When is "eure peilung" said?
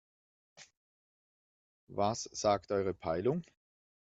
2.71-3.43